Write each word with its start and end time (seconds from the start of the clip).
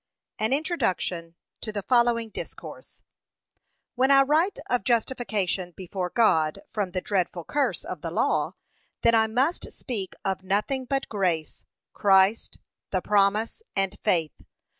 AN 0.39 0.51
INTRODUCTION 0.51 1.35
TO 1.61 1.71
THE 1.71 1.83
FOLLOWING 1.83 2.29
DISCOURSE 2.29 3.03
When 3.93 4.09
I 4.09 4.23
write 4.23 4.57
of 4.67 4.83
justification 4.83 5.73
before 5.77 6.09
God 6.09 6.57
from 6.71 6.89
the 6.89 7.01
dreadful 7.01 7.43
curse 7.45 7.83
of 7.85 8.01
the 8.01 8.09
law; 8.09 8.53
then 9.03 9.13
I 9.13 9.27
must 9.27 9.71
speak 9.71 10.15
of 10.25 10.41
nothing 10.41 10.85
but 10.85 11.07
grace, 11.07 11.65
Christ, 11.93 12.57
the 12.89 13.03
promise, 13.03 13.61
and 13.75 13.95
faith. 14.03 14.33